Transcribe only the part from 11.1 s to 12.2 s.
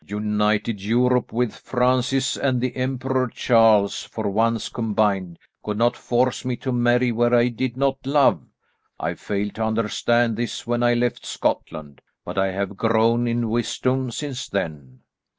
Scotland,